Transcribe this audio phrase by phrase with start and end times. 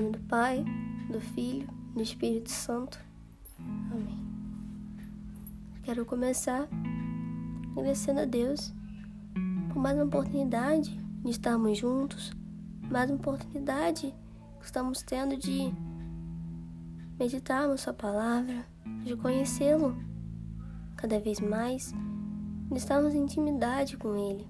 [0.00, 0.64] Nome do Pai,
[1.10, 2.98] do Filho, do Espírito Santo.
[3.92, 4.18] Amém.
[5.82, 6.66] Quero começar
[7.72, 8.72] agradecendo a Deus
[9.68, 12.32] por mais uma oportunidade de estarmos juntos,
[12.90, 14.14] mais uma oportunidade
[14.58, 15.70] que estamos tendo de
[17.18, 18.64] meditarmos Sua palavra,
[19.04, 19.94] de conhecê-lo
[20.96, 21.92] cada vez mais,
[22.70, 24.48] de estarmos em intimidade com Ele.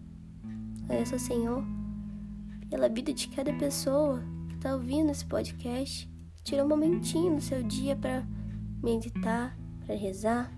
[0.85, 1.65] Agradeço ao Senhor
[2.69, 4.23] pela vida de cada pessoa
[4.61, 6.07] está ouvindo esse podcast,
[6.45, 8.23] tira um momentinho do seu dia para
[8.83, 10.53] meditar, para rezar.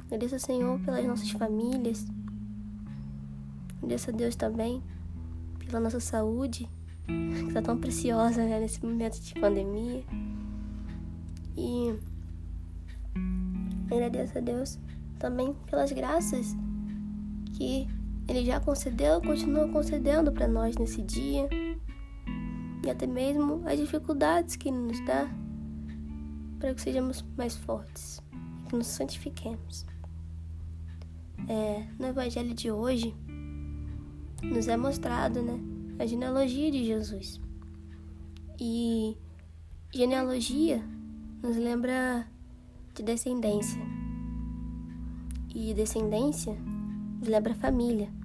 [0.00, 2.06] Agradeço ao Senhor pelas nossas famílias.
[3.78, 4.82] Agradeço a Deus também
[5.58, 6.68] pela nossa saúde,
[7.06, 10.04] que está tão preciosa né, nesse momento de pandemia.
[11.56, 11.98] E
[13.90, 14.78] agradeço a Deus
[15.18, 16.54] também pelas graças
[17.54, 17.88] que
[18.28, 21.48] Ele já concedeu continua concedendo para nós nesse dia.
[22.84, 25.28] E até mesmo as dificuldades que nos dá
[26.58, 28.22] para que sejamos mais fortes
[28.64, 29.86] e que nos santifiquemos.
[31.48, 33.14] É, no Evangelho de hoje,
[34.42, 35.58] nos é mostrado né,
[35.98, 37.40] a genealogia de Jesus.
[38.58, 39.16] E
[39.92, 40.82] genealogia
[41.42, 42.26] nos lembra
[42.94, 43.80] de descendência.
[45.54, 46.54] E descendência
[47.18, 48.19] nos lembra família.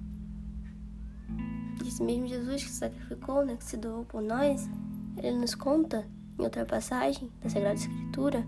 [1.96, 4.68] Esse mesmo Jesus que sacrificou, né, que se doou por nós,
[5.16, 6.06] ele nos conta
[6.38, 8.46] em outra passagem da Sagrada Escritura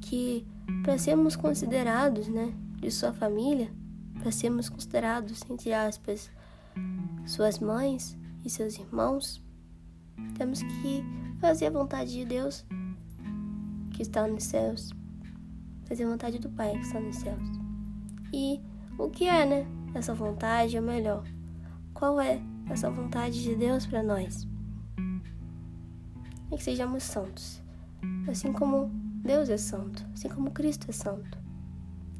[0.00, 0.46] que
[0.82, 3.70] para sermos considerados, né, de sua família,
[4.18, 6.30] para sermos considerados, entre aspas,
[7.26, 9.44] suas mães e seus irmãos,
[10.38, 11.04] temos que
[11.38, 12.64] fazer a vontade de Deus
[13.90, 14.88] que está nos céus,
[15.84, 17.48] fazer a vontade do Pai que está nos céus.
[18.32, 18.62] E
[18.96, 19.66] o que é, né?
[19.92, 21.22] Essa vontade, ou melhor,
[21.92, 24.46] qual é essa vontade de Deus para nós?
[26.50, 27.62] É que sejamos santos,
[28.28, 28.90] assim como
[29.22, 31.38] Deus é santo, assim como Cristo é santo.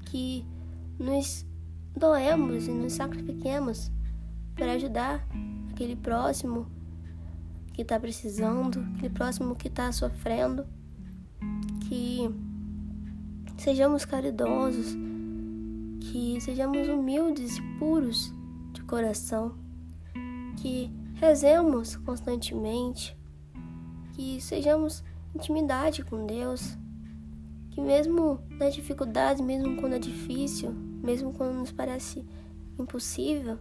[0.07, 0.45] Que
[0.99, 1.47] nos
[1.97, 3.91] doemos e nos sacrifiquemos
[4.55, 5.27] para ajudar
[5.71, 6.67] aquele próximo
[7.73, 10.67] que está precisando, aquele próximo que está sofrendo
[11.89, 12.28] que
[13.59, 14.97] sejamos caridosos,
[16.01, 18.33] que sejamos humildes e puros
[18.73, 19.55] de coração,
[20.66, 23.16] que rezemos constantemente,
[24.15, 26.77] que sejamos intimidade com Deus,
[27.71, 32.27] que mesmo nas dificuldades, mesmo quando é difícil, mesmo quando nos parece
[32.77, 33.60] impossível,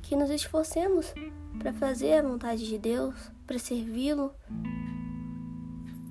[0.00, 1.12] que nos esforcemos
[1.58, 4.32] para fazer a vontade de Deus, para servi-lo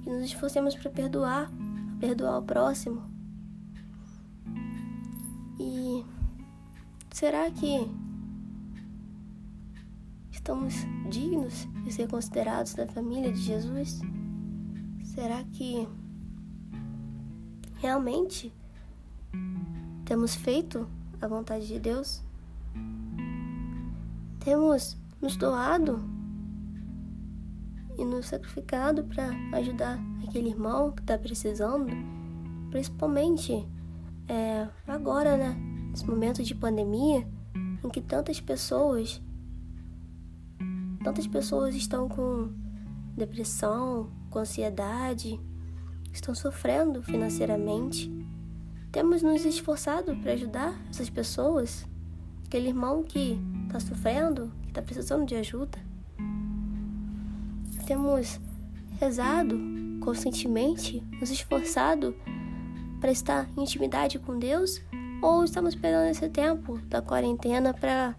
[0.04, 1.52] que nos esforcemos para perdoar,
[2.00, 3.02] perdoar o próximo.
[5.59, 6.06] E
[7.12, 7.90] será que
[10.47, 10.75] estamos
[11.09, 14.00] dignos de ser considerados da família de Jesus?
[15.03, 15.85] Será que
[17.75, 18.53] realmente
[20.06, 20.88] temos feito
[21.22, 22.24] a vontade de Deus?
[24.40, 26.00] Temos nos doado
[27.97, 31.88] e nos sacrificado para ajudar aquele irmão que está precisando,
[32.72, 33.68] principalmente
[34.30, 35.57] é, agora, né?
[35.90, 37.28] Nesse momento de pandemia,
[37.84, 39.22] em que tantas pessoas,
[41.07, 42.50] tantas pessoas estão com
[43.16, 45.40] depressão, com ansiedade,
[46.12, 48.12] estão sofrendo financeiramente.
[48.91, 51.85] Temos nos esforçado para ajudar essas pessoas,
[52.45, 55.88] aquele irmão que está sofrendo, que está precisando de ajuda
[57.88, 58.38] temos
[59.00, 59.57] rezado
[60.01, 62.13] constantemente, nos esforçado
[63.00, 64.81] para estar em intimidade com Deus
[65.21, 68.13] ou estamos perdendo esse tempo da quarentena para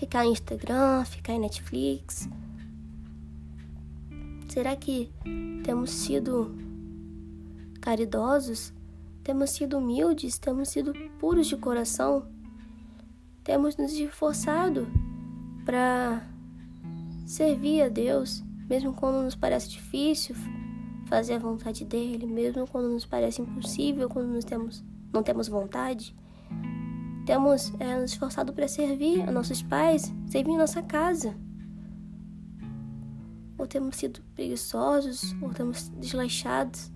[0.00, 2.28] ficar em Instagram, ficar em Netflix?
[4.48, 5.08] Será que
[5.62, 6.56] temos sido
[7.80, 8.72] caridosos?
[9.22, 10.38] Temos sido humildes?
[10.38, 12.26] Temos sido puros de coração?
[13.44, 14.88] Temos nos esforçado
[15.64, 16.26] para
[17.24, 18.42] servir a Deus?
[18.70, 20.36] mesmo quando nos parece difícil
[21.06, 26.14] fazer a vontade dele, mesmo quando nos parece impossível, quando nós temos, não temos vontade.
[27.30, 31.32] Temos é, nos esforçado para servir a nossos pais, servir nossa casa.
[33.56, 36.90] ou temos sido preguiçosos, ou temos desleixados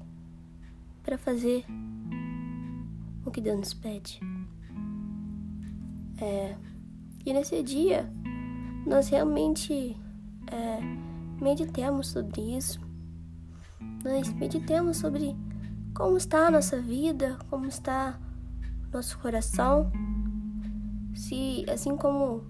[1.05, 1.65] para fazer
[3.25, 4.19] o que Deus nos pede.
[6.21, 6.57] É,
[7.25, 8.13] e nesse dia,
[8.85, 9.97] nós realmente
[10.51, 10.81] é,
[11.41, 12.81] meditemos sobre isso,
[14.03, 15.37] nós meditemos sobre
[15.95, 18.19] como está a nossa vida, como está
[18.93, 19.93] nosso coração,
[21.15, 22.45] se assim como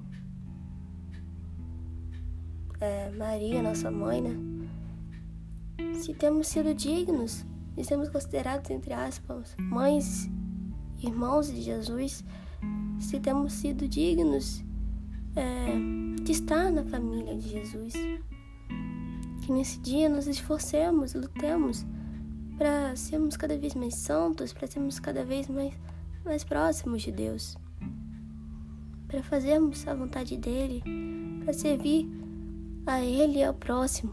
[2.81, 4.34] é, Maria, nossa mãe, né?
[5.94, 7.44] Se temos sido dignos
[7.76, 10.28] e sermos considerados, entre aspas, mães,
[10.99, 12.25] irmãos de Jesus,
[12.99, 14.62] se temos sido dignos
[15.37, 17.94] é, de estar na família de Jesus.
[19.43, 21.84] Que nesse dia nos esforcemos, lutemos
[22.56, 25.75] para sermos cada vez mais santos, para sermos cada vez mais,
[26.25, 27.56] mais próximos de Deus,
[29.14, 30.82] para fazermos a vontade dele,
[31.44, 32.11] para servir
[32.84, 34.12] a Ele e ao próximo.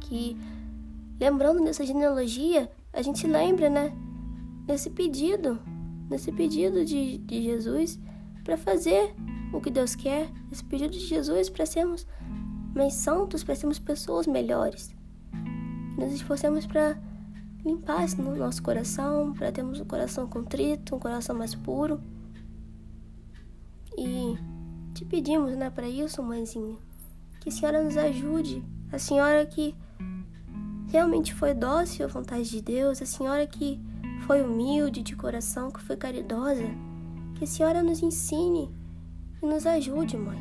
[0.00, 0.36] Que,
[1.18, 3.90] lembrando dessa genealogia, a gente lembra, né,
[4.68, 5.58] nesse pedido,
[6.10, 7.98] nesse pedido de, de Jesus
[8.44, 9.14] para fazer
[9.52, 12.06] o que Deus quer, esse pedido de Jesus para sermos
[12.74, 14.94] mais santos, para sermos pessoas melhores.
[15.96, 17.00] Nos esforcemos para
[17.64, 21.98] limpar no nosso coração, para termos um coração contrito, um coração mais puro.
[23.96, 24.36] E
[24.94, 26.76] te pedimos, né, para isso, mãezinha,
[27.40, 28.62] que a senhora nos ajude,
[28.92, 29.74] a senhora que
[30.88, 33.80] realmente foi dócil à vontade de Deus, a senhora que
[34.26, 36.64] foi humilde de coração, que foi caridosa,
[37.34, 38.70] que a senhora nos ensine
[39.42, 40.38] e nos ajude, mãe,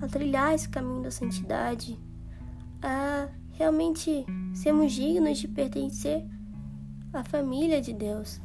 [0.00, 1.98] a trilhar esse caminho da santidade,
[2.80, 4.24] a realmente
[4.54, 6.24] sermos dignos de pertencer
[7.12, 8.40] à família de Deus.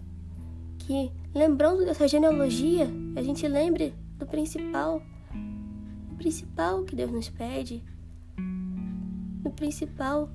[0.78, 5.02] Que, lembrando dessa genealogia, a gente lembre do principal
[6.18, 7.84] principal que Deus nos pede,
[9.44, 10.30] no principal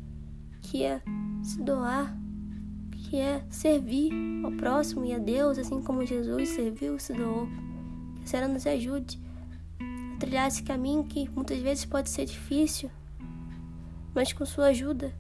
[0.63, 1.03] que é
[1.43, 2.17] se doar,
[2.93, 4.13] que é servir
[4.45, 7.47] ao próximo e a Deus, assim como Jesus serviu e se doou.
[8.17, 9.21] Que a Senhora nos ajude
[10.15, 12.91] a trilhar esse caminho que muitas vezes pode ser difícil,
[14.15, 15.13] mas com sua ajuda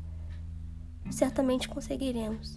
[1.11, 2.57] certamente conseguiremos.